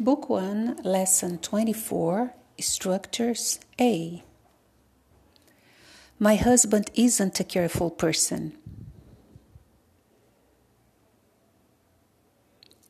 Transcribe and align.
Book 0.00 0.28
1, 0.28 0.80
Lesson 0.82 1.38
24 1.38 2.34
Structures 2.58 3.60
A. 3.80 4.24
My 6.18 6.34
husband 6.34 6.90
isn't 6.96 7.38
a 7.38 7.44
careful 7.44 7.90
person. 7.90 8.58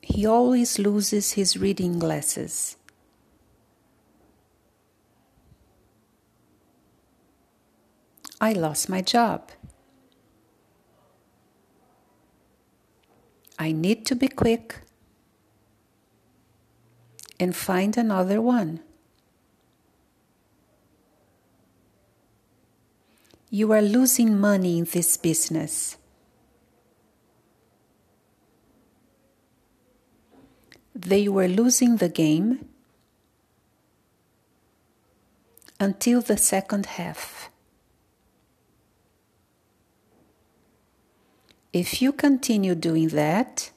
He 0.00 0.24
always 0.24 0.78
loses 0.78 1.32
his 1.32 1.58
reading 1.58 1.98
glasses. 1.98 2.78
I 8.40 8.54
lost 8.54 8.88
my 8.88 9.02
job. 9.02 9.50
I 13.58 13.72
need 13.72 14.06
to 14.06 14.16
be 14.16 14.28
quick 14.28 14.83
and 17.38 17.54
find 17.54 17.96
another 17.96 18.40
one. 18.40 18.80
You 23.50 23.72
are 23.72 23.82
losing 23.82 24.40
money 24.40 24.78
in 24.78 24.84
this 24.84 25.16
business. 25.16 25.96
They 30.94 31.28
were 31.28 31.48
losing 31.48 31.96
the 31.96 32.08
game 32.08 32.68
until 35.78 36.20
the 36.20 36.36
second 36.36 36.86
half. 36.86 37.50
If 41.72 42.00
you 42.00 42.12
continue 42.12 42.74
doing 42.76 43.08
that, 43.08 43.70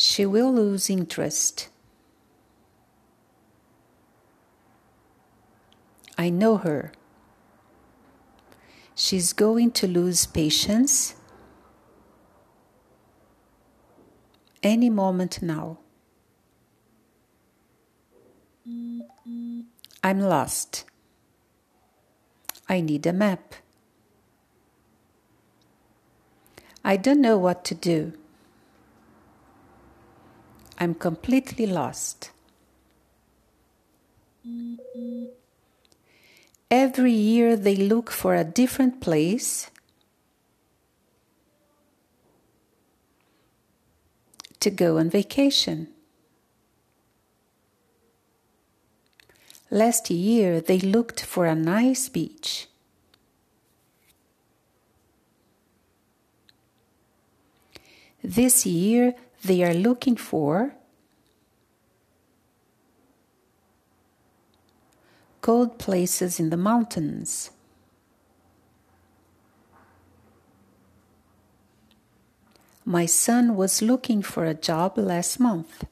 she 0.00 0.24
will 0.24 0.52
lose 0.52 0.88
interest. 0.88 1.68
I 6.16 6.30
know 6.30 6.58
her. 6.58 6.92
She's 8.94 9.32
going 9.32 9.72
to 9.72 9.88
lose 9.88 10.24
patience 10.24 11.16
any 14.62 14.88
moment 14.88 15.42
now. 15.42 15.78
I'm 20.04 20.20
lost. 20.20 20.84
I 22.68 22.80
need 22.80 23.04
a 23.04 23.12
map. 23.12 23.56
I 26.84 26.96
don't 26.96 27.20
know 27.20 27.36
what 27.36 27.64
to 27.64 27.74
do. 27.74 28.12
I'm 30.78 30.94
completely 30.94 31.66
lost. 31.66 32.30
Every 36.70 37.12
year 37.12 37.56
they 37.56 37.74
look 37.74 38.10
for 38.10 38.36
a 38.36 38.44
different 38.44 39.00
place 39.00 39.70
to 44.60 44.70
go 44.70 44.98
on 44.98 45.10
vacation. 45.10 45.88
Last 49.70 50.10
year 50.10 50.60
they 50.60 50.78
looked 50.78 51.24
for 51.24 51.46
a 51.46 51.54
nice 51.54 52.08
beach. 52.08 52.68
This 58.22 58.64
year 58.64 59.14
they 59.44 59.62
are 59.62 59.74
looking 59.74 60.16
for 60.16 60.74
cold 65.40 65.78
places 65.78 66.38
in 66.40 66.50
the 66.50 66.56
mountains. 66.56 67.50
My 72.84 73.06
son 73.06 73.54
was 73.54 73.82
looking 73.82 74.22
for 74.22 74.44
a 74.44 74.54
job 74.54 74.96
last 74.96 75.38
month. 75.38 75.84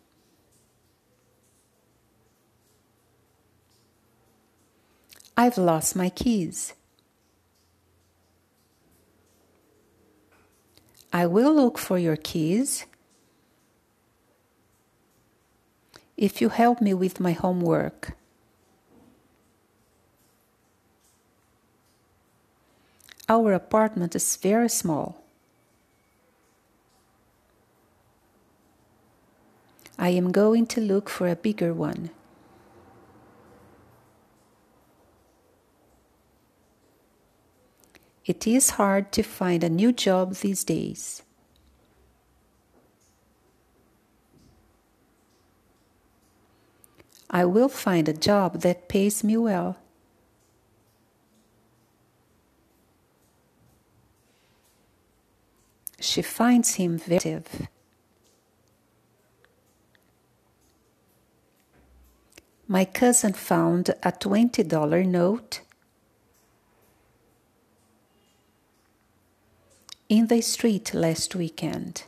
I've 5.37 5.59
lost 5.59 5.95
my 5.95 6.09
keys. 6.09 6.73
I 11.13 11.27
will 11.27 11.55
look 11.55 11.79
for 11.79 11.99
your 11.99 12.17
keys 12.17 12.87
if 16.17 16.41
you 16.41 16.49
help 16.49 16.81
me 16.81 16.95
with 16.95 17.21
my 17.21 17.33
homework. 17.33 18.17
Our 23.29 23.53
apartment 23.53 24.15
is 24.15 24.37
very 24.37 24.69
small. 24.69 25.23
I 29.99 30.11
am 30.11 30.31
going 30.31 30.67
to 30.69 30.81
look 30.81 31.09
for 31.09 31.27
a 31.27 31.37
bigger 31.37 31.73
one. 31.75 32.11
It 38.25 38.47
is 38.47 38.71
hard 38.71 39.13
to 39.13 39.23
find 39.23 39.63
a 39.65 39.71
new 39.71 39.93
job 39.93 40.35
these 40.35 40.65
days. 40.65 41.23
I 47.31 47.45
will 47.45 47.69
find 47.69 48.09
a 48.09 48.13
job 48.13 48.61
that 48.61 48.89
pays 48.89 49.25
me 49.25 49.37
well. 49.37 49.77
She 56.01 56.23
finds 56.23 56.75
him 56.75 56.99
very 56.99 57.43
My 62.69 62.85
cousin 62.85 63.33
found 63.33 63.91
a 64.03 64.11
$20 64.13 65.07
note 65.07 65.61
in 70.09 70.27
the 70.27 70.41
street 70.41 70.93
last 70.93 71.35
weekend. 71.35 72.05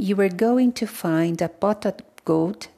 You 0.00 0.16
were 0.16 0.30
going 0.30 0.72
to 0.80 0.86
find 0.86 1.42
a 1.42 1.48
pot 1.50 1.84
of 1.84 2.00
gold 2.24 2.68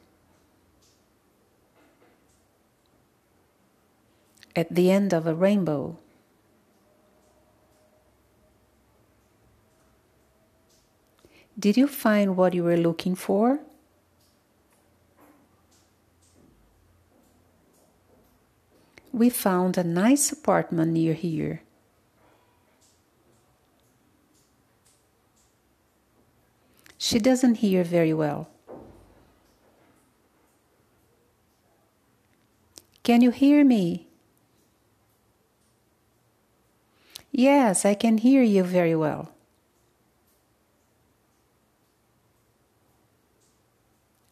at 4.57 4.67
the 4.75 4.91
end 4.91 5.13
of 5.13 5.25
a 5.25 5.33
rainbow. 5.33 5.95
Did 11.57 11.77
you 11.77 11.87
find 11.87 12.35
what 12.35 12.53
you 12.53 12.65
were 12.65 12.75
looking 12.75 13.15
for? 13.15 13.59
We 19.13 19.29
found 19.29 19.77
a 19.77 19.85
nice 19.85 20.29
apartment 20.33 20.91
near 20.91 21.13
here. 21.13 21.61
She 27.03 27.19
doesn't 27.19 27.55
hear 27.55 27.83
very 27.83 28.13
well. 28.13 28.47
Can 33.03 33.21
you 33.21 33.29
hear 33.29 33.65
me? 33.65 34.07
Yes, 37.29 37.83
I 37.83 37.93
can 37.93 38.19
hear 38.19 38.41
you 38.41 38.63
very 38.63 38.95
well. 38.95 39.33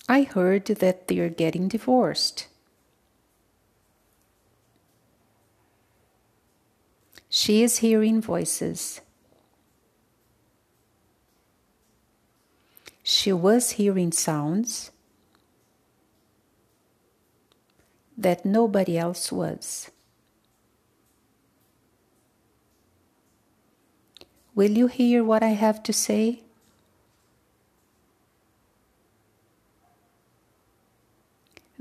I 0.07 0.21
heard 0.21 0.63
that 0.67 1.09
they're 1.09 1.27
getting 1.27 1.67
divorced. 1.67 2.47
She 7.27 7.63
is 7.63 7.79
hearing 7.79 8.21
voices. 8.21 9.01
She 13.03 13.33
was 13.33 13.71
hearing 13.71 14.11
sounds 14.11 14.91
that 18.17 18.45
nobody 18.45 18.97
else 18.97 19.31
was. 19.31 19.89
Will 24.53 24.71
you 24.71 24.87
hear 24.87 25.23
what 25.23 25.41
I 25.41 25.49
have 25.49 25.81
to 25.83 25.93
say? 25.93 26.43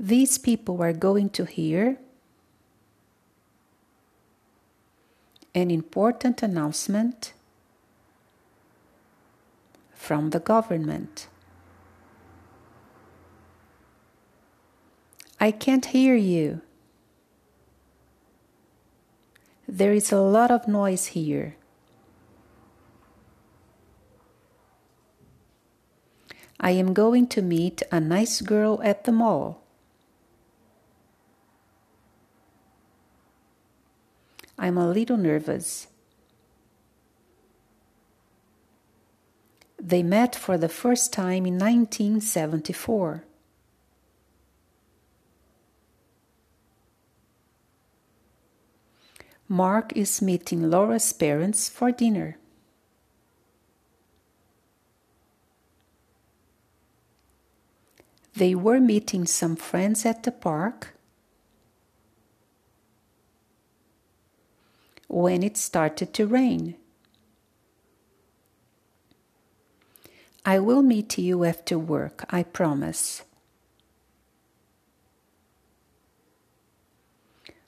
these 0.01 0.39
people 0.39 0.81
are 0.81 0.93
going 0.93 1.29
to 1.29 1.45
hear 1.45 1.95
an 5.53 5.69
important 5.69 6.41
announcement 6.41 7.33
from 10.01 10.31
the 10.31 10.39
government. 10.39 11.27
I 15.39 15.51
can't 15.51 15.85
hear 15.85 16.15
you. 16.15 16.61
There 19.67 19.93
is 19.93 20.11
a 20.11 20.19
lot 20.19 20.49
of 20.49 20.67
noise 20.67 21.13
here. 21.13 21.55
I 26.59 26.71
am 26.71 26.93
going 26.93 27.27
to 27.27 27.43
meet 27.43 27.83
a 27.91 27.99
nice 27.99 28.41
girl 28.41 28.81
at 28.83 29.03
the 29.03 29.11
mall. 29.11 29.61
I'm 34.57 34.79
a 34.79 34.89
little 34.89 35.17
nervous. 35.17 35.87
They 39.91 40.03
met 40.03 40.37
for 40.37 40.57
the 40.57 40.69
first 40.69 41.11
time 41.11 41.45
in 41.45 41.59
1974. 41.59 43.25
Mark 49.49 49.91
is 49.97 50.21
meeting 50.21 50.69
Laura's 50.69 51.11
parents 51.11 51.67
for 51.67 51.91
dinner. 51.91 52.37
They 58.33 58.55
were 58.55 58.79
meeting 58.79 59.25
some 59.25 59.57
friends 59.57 60.05
at 60.05 60.23
the 60.23 60.31
park 60.31 60.95
when 65.09 65.43
it 65.43 65.57
started 65.57 66.13
to 66.13 66.27
rain. 66.27 66.77
I 70.43 70.57
will 70.57 70.81
meet 70.81 71.17
you 71.19 71.43
after 71.43 71.77
work, 71.77 72.25
I 72.31 72.41
promise. 72.41 73.21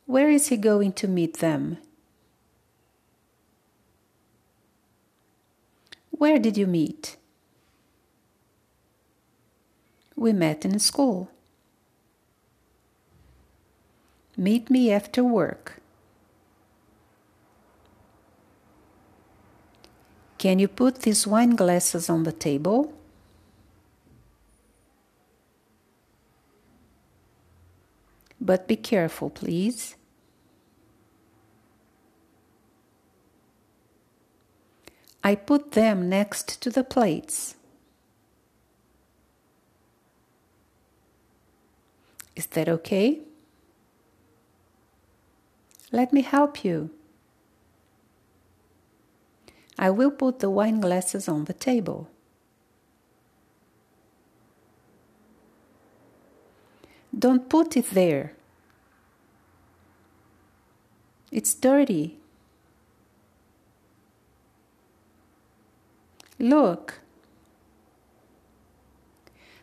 Where 0.08 0.30
is 0.30 0.48
he 0.48 0.58
going 0.58 0.94
to 0.94 1.08
meet 1.08 1.38
them? 1.38 1.78
Where 6.10 6.40
did 6.40 6.58
you 6.58 6.66
meet? 6.66 7.18
We 10.16 10.34
met 10.34 10.66
in 10.66 10.80
school. 10.80 11.30
Meet 14.36 14.70
me 14.72 14.92
after 14.92 15.24
work. 15.24 15.83
Can 20.44 20.60
you 20.60 20.68
put 20.68 21.04
these 21.04 21.26
wine 21.26 21.56
glasses 21.56 22.10
on 22.10 22.24
the 22.24 22.34
table? 22.34 22.92
But 28.42 28.68
be 28.68 28.76
careful, 28.76 29.30
please. 29.30 29.96
I 35.24 35.36
put 35.36 35.72
them 35.72 36.10
next 36.10 36.62
to 36.62 36.70
the 36.70 36.84
plates. 36.84 37.56
Is 42.36 42.48
that 42.48 42.68
okay? 42.68 43.22
Let 45.94 46.12
me 46.12 46.22
help 46.22 46.66
you. 46.66 46.90
I 49.84 49.90
will 49.90 50.12
put 50.12 50.40
the 50.40 50.50
wine 50.50 50.80
glasses 50.80 51.28
on 51.28 51.44
the 51.44 51.52
table. 51.52 52.08
Don't 57.14 57.50
put 57.50 57.76
it 57.76 57.90
there. 57.90 58.32
It's 61.34 61.54
dirty. 61.54 62.18
Look. 66.40 67.02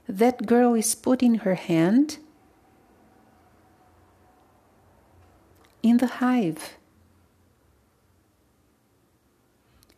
That 0.07 0.45
girl 0.45 0.75
is 0.75 0.95
putting 0.95 1.37
her 1.47 1.55
hand 1.55 2.19
in 5.83 5.97
the 5.97 6.21
hive. 6.21 6.77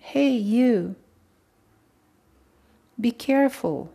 Hey, 0.04 0.30
you. 0.30 0.96
Be 3.00 3.12
careful. 3.12 3.92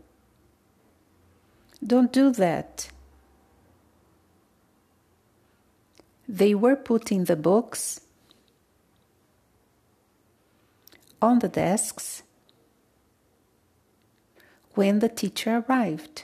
Don't 1.86 2.12
do 2.14 2.32
that. 2.32 2.90
They 6.28 6.56
were 6.56 6.78
putting 6.78 7.26
the 7.26 7.36
books 7.36 8.02
on 11.22 11.40
the 11.40 11.50
desks 11.50 12.24
when 14.76 15.00
the 15.00 15.10
teacher 15.10 15.64
arrived. 15.68 16.24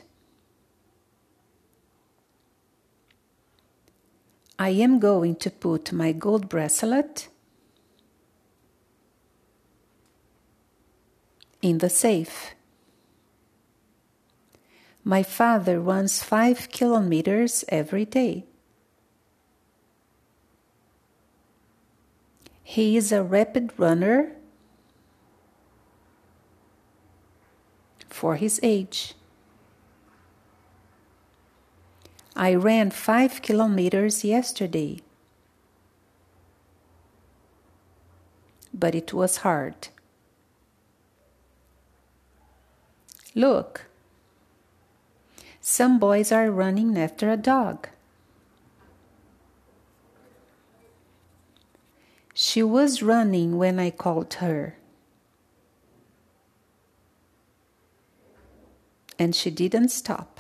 I 4.57 4.69
am 4.69 5.00
going 5.00 5.35
to 5.35 5.51
put 5.51 5.91
my 5.91 6.13
gold 6.13 6.47
bracelet 6.47 7.27
in 11.63 11.77
the 11.77 11.89
safe. 11.89 12.54
My 15.06 15.24
father 15.24 15.80
runs 15.80 16.21
five 16.21 16.69
kilometers 16.69 17.63
every 17.69 18.06
day. 18.06 18.44
He 22.63 22.98
is 22.98 23.12
a 23.12 23.24
rapid 23.24 23.71
runner 23.77 24.33
for 28.09 28.36
his 28.36 28.59
age. 28.62 29.13
I 32.36 32.56
ran 32.56 32.89
five 32.92 33.42
kilometers 33.42 34.25
yesterday, 34.25 35.00
but 38.74 38.95
it 38.95 39.13
was 39.13 39.38
hard. 39.38 39.89
Look, 43.35 43.85
some 45.59 45.97
boys 45.97 46.31
are 46.31 46.52
running 46.52 46.97
after 46.97 47.31
a 47.31 47.37
dog. 47.37 47.87
She 52.33 52.61
was 52.61 53.02
running 53.02 53.57
when 53.57 53.80
I 53.80 53.90
called 53.90 54.35
her. 54.35 54.78
And 59.18 59.35
she 59.35 59.49
didn't 59.49 59.90
stop. 59.90 60.40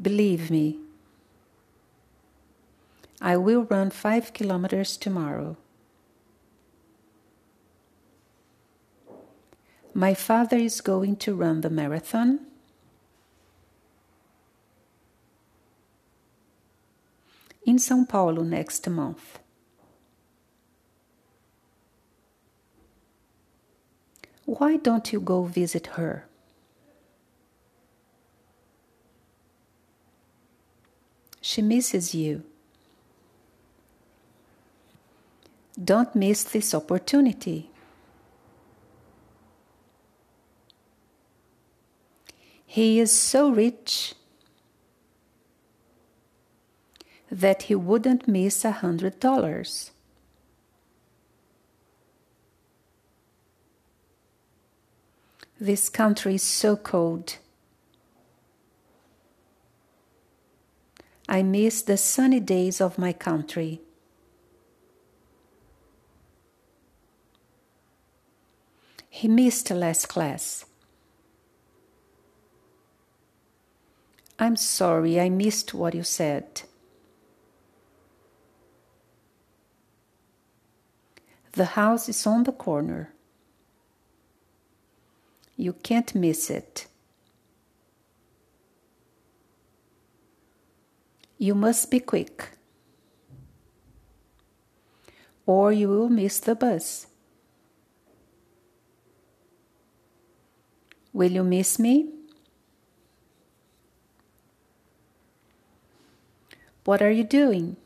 Believe 0.00 0.50
me, 0.50 0.78
I 3.20 3.36
will 3.36 3.64
run 3.64 3.90
five 3.90 4.32
kilometers 4.32 4.96
tomorrow. 4.96 5.56
My 9.94 10.14
father 10.14 10.56
is 10.56 10.80
going 10.80 11.16
to 11.16 11.34
run 11.34 11.60
the 11.60 11.70
marathon. 11.70 12.40
In 17.64 17.76
São 17.76 18.08
Paulo 18.08 18.42
next 18.42 18.88
month. 18.88 19.38
Why 24.46 24.76
don't 24.76 25.12
you 25.12 25.20
go 25.20 25.44
visit 25.44 25.88
her? 25.98 26.26
She 31.40 31.60
misses 31.60 32.14
you. 32.14 32.44
Don't 35.82 36.14
miss 36.14 36.44
this 36.44 36.74
opportunity. 36.74 37.71
He 42.72 43.00
is 43.00 43.12
so 43.12 43.50
rich 43.50 44.14
that 47.30 47.64
he 47.64 47.74
wouldn't 47.74 48.26
miss 48.26 48.64
a 48.64 48.70
hundred 48.70 49.20
dollars. 49.20 49.90
This 55.60 55.90
country 55.90 56.36
is 56.36 56.42
so 56.42 56.76
cold. 56.76 57.36
I 61.28 61.42
miss 61.42 61.82
the 61.82 61.98
sunny 61.98 62.40
days 62.40 62.80
of 62.80 62.96
my 62.96 63.12
country. 63.12 63.82
He 69.10 69.28
missed 69.28 69.70
last 69.70 70.08
class. 70.08 70.64
I'm 74.42 74.56
sorry, 74.56 75.20
I 75.20 75.28
missed 75.28 75.72
what 75.72 75.94
you 75.94 76.02
said. 76.02 76.62
The 81.52 81.64
house 81.64 82.08
is 82.08 82.26
on 82.26 82.42
the 82.42 82.50
corner. 82.50 83.12
You 85.56 85.74
can't 85.74 86.12
miss 86.16 86.50
it. 86.50 86.88
You 91.38 91.54
must 91.54 91.88
be 91.88 92.00
quick, 92.00 92.50
or 95.46 95.72
you 95.72 95.88
will 95.88 96.08
miss 96.08 96.40
the 96.40 96.56
bus. 96.56 97.06
Will 101.12 101.30
you 101.30 101.44
miss 101.44 101.78
me? 101.78 102.21
What 106.84 107.00
are 107.00 107.10
you 107.10 107.24
doing? 107.24 107.76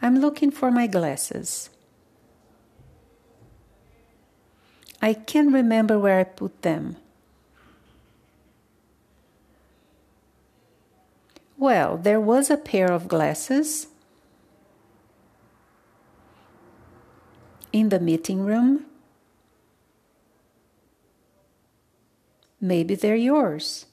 I'm 0.00 0.20
looking 0.20 0.50
for 0.50 0.70
my 0.70 0.86
glasses. 0.86 1.70
I 5.02 5.14
can't 5.14 5.52
remember 5.52 5.98
where 5.98 6.18
I 6.18 6.24
put 6.24 6.62
them. 6.62 6.96
Well, 11.56 11.96
there 11.96 12.20
was 12.20 12.50
a 12.50 12.56
pair 12.56 12.90
of 12.90 13.08
glasses 13.08 13.88
in 17.72 17.88
the 17.88 17.98
meeting 17.98 18.44
room. 18.44 18.86
Maybe 22.60 22.94
they're 22.94 23.16
yours. 23.16 23.87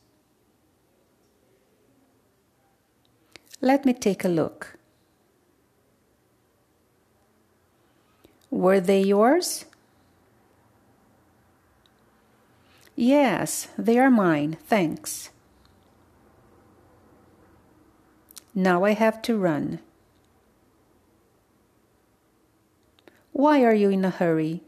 Let 3.65 3.83
me 3.83 3.93
take 3.93 4.23
a 4.23 4.27
look. 4.27 4.77
Were 8.51 8.79
they 8.79 9.01
yours? 9.01 9.65
Yes, 12.95 13.69
they 13.75 13.97
are 13.97 14.11
mine, 14.11 14.57
thanks. 14.67 15.31
Now 18.53 18.83
I 18.83 18.91
have 18.91 19.19
to 19.23 19.35
run. 19.35 19.79
Why 23.31 23.63
are 23.63 23.73
you 23.73 23.89
in 23.89 24.05
a 24.05 24.11
hurry? 24.11 24.61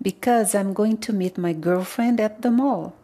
Because 0.00 0.54
I'm 0.54 0.72
going 0.72 0.98
to 0.98 1.12
meet 1.12 1.36
my 1.36 1.52
girlfriend 1.52 2.20
at 2.20 2.42
the 2.42 2.52
mall. 2.52 2.94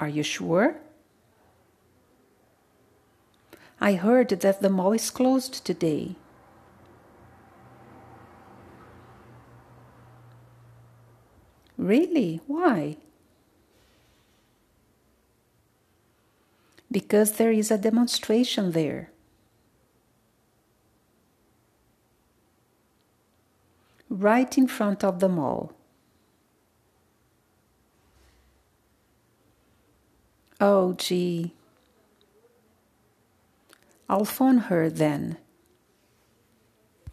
Are 0.00 0.08
you 0.08 0.22
sure? 0.22 0.76
I 3.80 3.94
heard 3.94 4.30
that 4.30 4.62
the 4.62 4.70
mall 4.70 4.92
is 4.92 5.10
closed 5.10 5.64
today. 5.64 6.16
Really? 11.76 12.40
Why? 12.46 12.96
Because 16.90 17.32
there 17.32 17.52
is 17.52 17.70
a 17.70 17.78
demonstration 17.78 18.72
there. 18.72 19.10
Right 24.08 24.58
in 24.58 24.66
front 24.66 25.04
of 25.04 25.20
the 25.20 25.28
mall. 25.28 25.72
Oh, 30.60 30.92
gee. 30.92 31.54
I'll 34.10 34.26
phone 34.26 34.58
her 34.58 34.90
then. 34.90 35.38